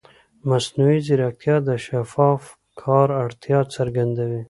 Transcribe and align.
مصنوعي 0.49 0.99
ځیرکتیا 1.07 1.55
د 1.67 1.69
شفاف 1.85 2.41
کار 2.81 3.07
اړتیا 3.23 3.59
څرګندوي. 3.75 4.39